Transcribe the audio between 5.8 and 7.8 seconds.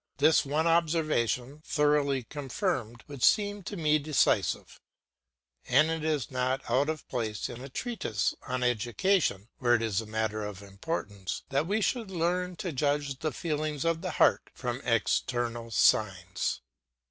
it is not out of place in a